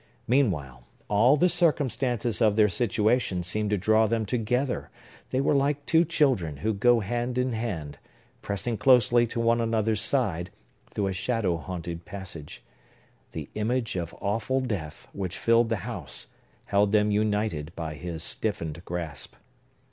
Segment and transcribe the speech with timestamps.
[0.27, 4.89] Meanwhile, all the circumstances of their situation seemed to draw them together;
[5.29, 7.99] they were like two children who go hand in hand,
[8.41, 10.49] pressing closely to one another's side,
[10.91, 12.63] through a shadow haunted passage.
[13.33, 16.29] The image of awful Death, which filled the house,
[16.65, 19.35] held them united by his stiffened grasp.